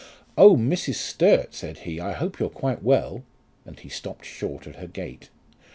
[0.35, 0.95] "Oh, Mrs.
[0.95, 3.23] Sturt!" said he, "I hope you're quite well,"
[3.65, 5.29] and he stopped short at her gate.